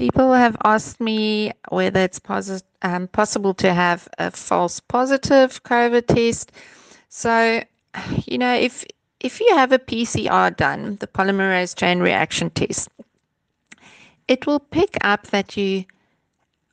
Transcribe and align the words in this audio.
People 0.00 0.32
have 0.32 0.56
asked 0.64 0.98
me 0.98 1.52
whether 1.68 2.00
it's 2.00 2.18
posi- 2.18 2.62
um, 2.80 3.06
possible 3.08 3.52
to 3.52 3.74
have 3.74 4.08
a 4.16 4.30
false 4.30 4.80
positive 4.80 5.62
COVID 5.64 6.06
test. 6.06 6.52
So, 7.10 7.62
you 8.24 8.38
know, 8.38 8.54
if 8.54 8.82
if 9.20 9.40
you 9.40 9.54
have 9.56 9.72
a 9.72 9.78
PCR 9.78 10.56
done, 10.56 10.96
the 11.00 11.06
polymerase 11.06 11.76
chain 11.76 12.00
reaction 12.00 12.48
test, 12.48 12.88
it 14.26 14.46
will 14.46 14.60
pick 14.60 14.96
up 15.02 15.26
that 15.26 15.54
you 15.58 15.84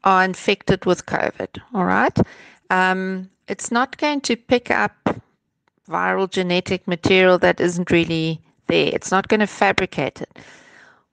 are 0.06 0.24
infected 0.24 0.86
with 0.86 1.06
COVID. 1.06 1.50
All 1.74 1.84
right. 1.84 2.18
Um, 2.70 3.30
it's 3.50 3.72
not 3.74 3.98
going 3.98 4.22
to 4.22 4.38
pick 4.38 4.72
up 4.72 5.20
viral 5.90 6.30
genetic 6.30 6.88
material 6.88 7.38
that 7.40 7.60
isn't 7.60 7.92
really 7.92 8.40
there. 8.68 8.90
It's 8.94 9.12
not 9.12 9.28
going 9.28 9.42
to 9.42 9.48
fabricate 9.48 10.22
it. 10.22 10.40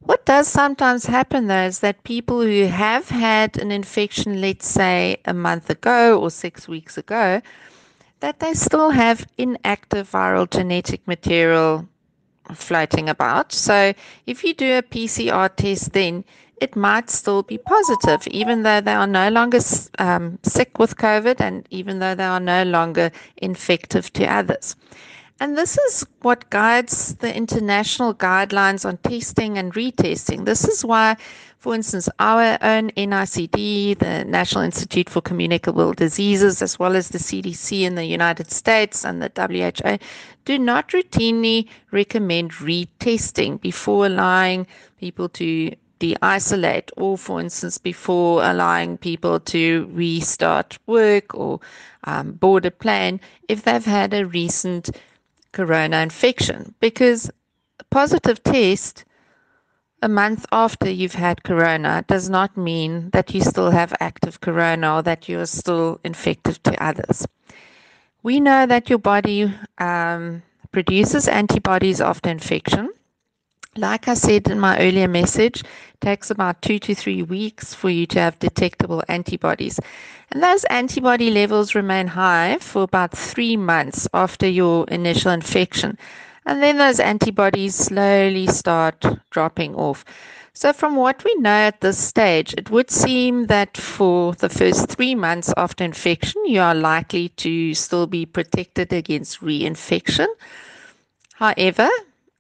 What 0.05 0.27
does 0.27 0.49
sometimes 0.49 1.07
happen 1.07 1.47
though 1.47 1.65
is 1.65 1.79
that 1.79 2.05
people 2.05 2.43
who 2.43 2.67
have 2.67 3.09
had 3.09 3.57
an 3.57 3.73
infection, 3.73 4.39
let's 4.41 4.69
say 4.69 5.17
a 5.25 5.33
month 5.33 5.71
ago 5.71 6.21
or 6.21 6.31
six 6.31 6.69
weeks 6.69 6.99
ago, 6.99 7.41
that 8.21 8.39
they 8.39 8.53
still 8.53 8.91
have 8.91 9.27
inactive 9.39 10.11
viral 10.11 10.49
genetic 10.51 11.07
material 11.09 11.89
floating 12.55 13.09
about. 13.09 13.53
So 13.53 13.95
if 14.27 14.45
you 14.45 14.53
do 14.53 14.77
a 14.77 14.83
PCR 14.83 15.49
test, 15.57 15.95
then 15.95 16.23
it 16.61 16.77
might 16.77 17.09
still 17.09 17.43
be 17.43 17.57
positive, 17.57 18.27
even 18.29 18.63
though 18.63 18.83
they 18.83 18.93
are 18.93 19.07
no 19.07 19.31
longer 19.31 19.61
um, 19.99 20.39
sick 20.43 20.79
with 20.79 20.99
COVID 20.99 21.41
and 21.41 21.67
even 21.71 21.99
though 22.01 22.15
they 22.15 22.25
are 22.25 22.41
no 22.41 22.63
longer 22.65 23.11
infective 23.39 24.13
to 24.13 24.27
others. 24.27 24.77
And 25.41 25.59
this 25.59 25.77
is 25.77 26.07
what 26.23 26.49
guides 26.51 27.17
the 27.17 27.35
international 27.35 28.15
guidelines 28.15 28.87
on 28.87 28.99
testing 28.99 29.59
and 29.59 29.75
retesting. 29.75 30.45
This 30.45 30.65
is 30.65 30.85
why, 30.85 31.17
for 31.59 31.75
instance, 31.75 32.09
our 32.21 32.57
own 32.63 32.91
NICD, 32.93 33.99
the 33.99 34.25
National 34.25 34.63
Institute 34.63 35.11
for 35.11 35.21
Communicable 35.21 35.93
Diseases, 35.93 36.63
as 36.63 36.79
well 36.79 36.95
as 36.95 37.09
the 37.09 37.19
CDC 37.19 37.83
in 37.83 37.97
the 37.97 38.05
United 38.05 38.53
States 38.53 39.05
and 39.05 39.21
the 39.21 39.33
WHO, 39.35 39.99
do 40.45 40.57
not 40.57 40.91
routinely 40.91 41.69
recommend 41.91 42.53
retesting 42.53 43.61
before 43.61 44.07
allowing 44.07 44.69
people 45.01 45.29
to 45.31 45.75
de-isolate 45.99 46.91
or 46.97 47.17
for 47.17 47.41
instance 47.41 47.79
before 47.79 48.43
allowing 48.45 48.99
people 48.99 49.39
to 49.39 49.89
restart 49.93 50.77
work 50.87 51.35
or 51.35 51.61
um, 52.05 52.33
board 52.33 52.67
a 52.67 52.71
plane 52.71 53.21
if 53.49 53.63
they've 53.63 53.85
had 53.85 54.13
a 54.13 54.27
recent 54.27 54.91
corona 55.55 55.99
infection 55.99 56.75
because 56.81 57.31
a 57.81 57.85
positive 57.85 58.43
test 58.43 59.05
a 60.03 60.09
month 60.09 60.45
after 60.53 60.91
you've 60.91 61.15
had 61.15 61.45
corona 61.45 62.05
does 62.09 62.29
not 62.29 62.57
mean 62.57 63.09
that 63.11 63.33
you 63.33 63.41
still 63.41 63.71
have 63.71 63.95
active 64.01 64.41
corona 64.43 64.97
or 64.97 65.03
that 65.03 65.29
you're 65.29 65.47
still 65.47 65.99
infected 66.05 66.63
to 66.65 66.85
others. 66.85 67.27
We 68.23 68.41
know 68.41 68.67
that 68.67 68.91
your 68.91 68.99
body 68.99 69.55
um, 69.79 70.43
produces 70.73 71.29
antibodies 71.29 72.01
after 72.03 72.29
infection. 72.29 72.91
Like 73.77 74.07
I 74.07 74.15
said 74.15 74.49
in 74.49 74.61
my 74.61 74.79
earlier 74.79 75.09
message, 75.09 75.61
it 75.61 76.01
takes 76.01 76.31
about 76.31 76.63
two 76.63 76.79
to 76.79 76.95
three 76.95 77.23
weeks 77.23 77.75
for 77.75 77.91
you 77.91 78.07
to 78.07 78.21
have 78.21 78.39
detectable 78.39 79.03
antibodies. 79.09 79.81
And 80.31 80.43
those 80.43 80.63
antibody 80.65 81.31
levels 81.31 81.75
remain 81.75 82.07
high 82.07 82.59
for 82.61 82.85
about 82.85 83.17
three 83.17 83.57
months 83.57 84.07
after 84.15 84.49
your 84.49 84.87
initial 84.89 85.33
infection. 85.33 85.99
And 86.47 86.63
then 86.63 86.79
those 86.79 87.01
antibodies 87.01 87.75
slowly 87.75 88.47
start 88.47 89.05
dropping 89.31 89.75
off. 89.75 90.05
So, 90.53 90.73
from 90.73 90.95
what 90.95 91.25
we 91.25 91.35
know 91.37 91.51
at 91.51 91.81
this 91.81 91.99
stage, 91.99 92.55
it 92.57 92.71
would 92.71 92.93
seem 92.93 93.47
that 93.47 93.77
for 93.77 94.35
the 94.35 94.49
first 94.49 94.89
three 94.89 95.17
months 95.17 95.53
after 95.57 95.83
infection, 95.83 96.47
you 96.47 96.61
are 96.61 96.77
likely 96.77 97.31
to 97.31 97.75
still 97.75 98.07
be 98.07 98.25
protected 98.25 98.93
against 98.93 99.41
reinfection. 99.41 100.29
However, 101.35 101.89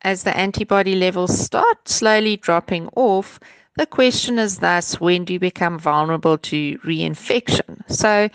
as 0.05 0.23
the 0.23 0.37
antibody 0.37 0.95
levels 0.95 1.37
start 1.37 1.89
slowly 1.89 2.37
dropping 2.37 2.89
off, 2.95 3.41
the 3.77 3.87
question 3.87 4.39
is 4.39 4.59
thus 4.59 5.01
when 5.01 5.25
do 5.25 5.33
you 5.33 5.41
become 5.41 5.79
vulnerable 5.79 6.39
to 6.39 6.79
reinfection? 6.79 7.83
So, 7.89 8.29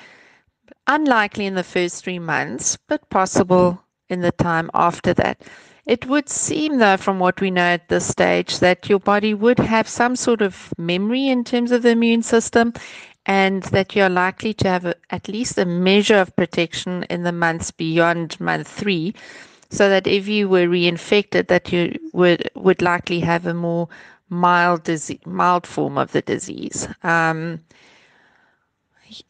unlikely 0.87 1.45
in 1.45 1.55
the 1.55 1.63
first 1.63 2.03
three 2.03 2.19
months, 2.19 2.77
but 2.87 3.09
possible 3.09 3.81
in 4.09 4.21
the 4.21 4.31
time 4.33 4.69
after 4.73 5.13
that. 5.13 5.41
It 5.85 6.05
would 6.07 6.29
seem, 6.29 6.77
though, 6.77 6.97
from 6.97 7.19
what 7.19 7.39
we 7.41 7.51
know 7.51 7.61
at 7.61 7.89
this 7.89 8.05
stage, 8.05 8.59
that 8.59 8.89
your 8.89 8.99
body 8.99 9.33
would 9.33 9.59
have 9.59 9.87
some 9.87 10.15
sort 10.15 10.41
of 10.41 10.73
memory 10.77 11.27
in 11.27 11.43
terms 11.43 11.71
of 11.71 11.83
the 11.83 11.89
immune 11.89 12.21
system, 12.21 12.73
and 13.25 13.63
that 13.63 13.95
you're 13.95 14.09
likely 14.09 14.53
to 14.55 14.67
have 14.67 14.85
a, 14.85 14.95
at 15.09 15.27
least 15.27 15.57
a 15.57 15.65
measure 15.65 16.17
of 16.17 16.35
protection 16.35 17.03
in 17.09 17.23
the 17.23 17.31
months 17.31 17.71
beyond 17.71 18.39
month 18.39 18.67
three, 18.67 19.15
so 19.69 19.89
that 19.89 20.07
if 20.07 20.27
you 20.27 20.49
were 20.49 20.67
reinfected, 20.67 21.47
that 21.47 21.71
you 21.71 21.97
would 22.13 22.49
would 22.55 22.81
likely 22.81 23.19
have 23.19 23.45
a 23.45 23.53
more 23.53 23.87
mild 24.29 24.83
disease, 24.83 25.19
mild 25.25 25.65
form 25.67 25.97
of 25.97 26.11
the 26.11 26.21
disease. 26.21 26.87
Um, 27.03 27.59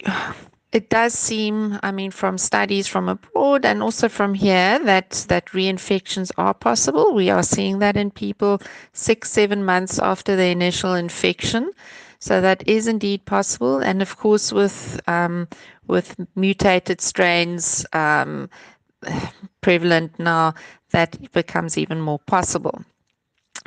it 0.72 0.90
does 0.90 1.14
seem, 1.14 1.80
I 1.82 1.92
mean, 1.92 2.12
from 2.12 2.38
studies 2.38 2.88
from 2.88 3.10
abroad 3.10 3.66
and 3.66 3.82
also 3.82 4.08
from 4.08 4.34
here, 4.34 4.80
that 4.80 5.26
that 5.30 5.48
reinfections 5.48 6.32
are 6.38 6.54
possible. 6.54 7.14
We 7.14 7.30
are 7.30 7.44
seeing 7.44 7.80
that 7.80 7.98
in 7.98 8.12
people 8.12 8.62
six, 8.94 9.32
seven 9.32 9.66
months 9.66 10.00
after 10.00 10.36
the 10.36 10.46
initial 10.46 10.94
infection. 10.94 11.72
So 12.20 12.42
that 12.42 12.68
is 12.68 12.88
indeed 12.88 13.26
possible, 13.26 13.80
and 13.80 14.02
of 14.02 14.18
course, 14.18 14.52
with 14.52 15.00
um, 15.08 15.48
with 15.88 16.16
mutated 16.36 17.00
strains 17.02 17.86
um, 17.94 18.50
prevalent 19.62 20.18
now, 20.20 20.54
that 20.92 21.16
it 21.22 21.32
becomes 21.32 21.78
even 21.78 22.02
more 22.02 22.20
possible. 22.20 22.84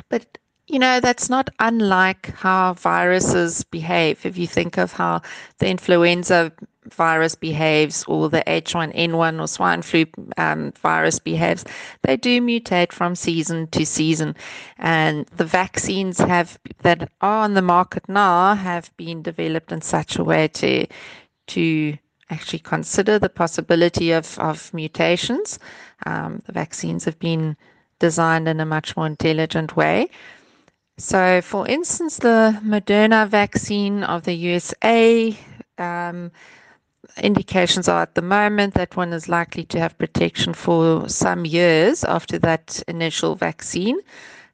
But 0.09 0.37
you 0.67 0.79
know, 0.79 0.99
that's 0.99 1.29
not 1.29 1.49
unlike 1.59 2.27
how 2.35 2.73
viruses 2.73 3.63
behave. 3.65 4.25
If 4.25 4.37
you 4.37 4.47
think 4.47 4.77
of 4.77 4.93
how 4.93 5.21
the 5.59 5.67
influenza 5.67 6.53
virus 6.89 7.35
behaves 7.35 8.03
or 8.07 8.29
the 8.29 8.43
H1N1 8.47 9.41
or 9.41 9.47
swine 9.47 9.81
flu 9.81 10.05
um, 10.37 10.71
virus 10.81 11.19
behaves, 11.19 11.65
they 12.03 12.15
do 12.17 12.41
mutate 12.41 12.91
from 12.93 13.15
season 13.15 13.67
to 13.67 13.85
season. 13.85 14.35
And 14.77 15.25
the 15.27 15.45
vaccines 15.45 16.17
have 16.19 16.57
that 16.81 17.09
are 17.21 17.43
on 17.43 17.55
the 17.55 17.61
market 17.61 18.07
now 18.07 18.55
have 18.55 18.95
been 18.97 19.21
developed 19.21 19.71
in 19.71 19.81
such 19.81 20.17
a 20.17 20.23
way 20.23 20.47
to 20.47 20.87
to 21.45 21.97
actually 22.29 22.59
consider 22.59 23.19
the 23.19 23.29
possibility 23.29 24.11
of, 24.11 24.37
of 24.39 24.73
mutations. 24.73 25.59
Um, 26.05 26.41
the 26.45 26.51
vaccines 26.51 27.05
have 27.05 27.19
been 27.19 27.55
designed 27.99 28.47
in 28.47 28.59
a 28.59 28.65
much 28.65 28.95
more 28.97 29.07
intelligent 29.07 29.75
way. 29.75 30.09
So, 30.97 31.41
for 31.41 31.67
instance, 31.67 32.17
the 32.17 32.59
Moderna 32.63 33.27
vaccine 33.27 34.03
of 34.03 34.23
the 34.23 34.33
USA, 34.33 35.37
um, 35.77 36.31
indications 37.21 37.87
are 37.87 38.03
at 38.03 38.15
the 38.15 38.21
moment 38.21 38.75
that 38.75 38.95
one 38.95 39.11
is 39.13 39.27
likely 39.27 39.63
to 39.65 39.79
have 39.79 39.97
protection 39.97 40.53
for 40.53 41.09
some 41.09 41.45
years 41.45 42.03
after 42.03 42.37
that 42.39 42.81
initial 42.87 43.35
vaccine. 43.35 43.99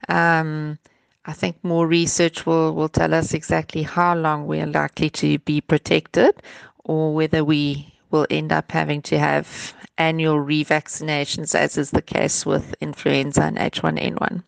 Um, 0.07 0.79
I 1.25 1.33
think 1.33 1.57
more 1.63 1.85
research 1.85 2.45
will, 2.45 2.73
will 2.73 2.89
tell 2.89 3.13
us 3.13 3.33
exactly 3.33 3.83
how 3.83 4.15
long 4.15 4.47
we 4.47 4.61
are 4.61 4.65
likely 4.67 5.09
to 5.11 5.37
be 5.39 5.61
protected 5.61 6.41
or 6.89 7.13
whether 7.13 7.43
we 7.45 7.93
will 8.09 8.25
end 8.31 8.51
up 8.51 8.71
having 8.71 8.99
to 8.99 9.19
have 9.19 9.75
annual 9.99 10.37
revaccinations, 10.37 11.53
as 11.53 11.77
is 11.77 11.91
the 11.91 12.01
case 12.01 12.47
with 12.47 12.73
influenza 12.81 13.43
and 13.43 13.57
H1N1. 13.57 14.41